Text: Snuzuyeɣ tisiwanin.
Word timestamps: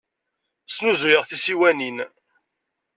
Snuzuyeɣ 0.67 1.23
tisiwanin. 1.25 1.97